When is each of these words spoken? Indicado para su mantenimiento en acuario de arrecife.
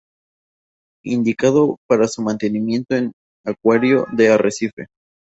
Indicado 1.05 1.77
para 1.87 2.07
su 2.07 2.23
mantenimiento 2.23 2.95
en 2.95 3.11
acuario 3.45 4.07
de 4.11 4.29
arrecife. 4.29 4.87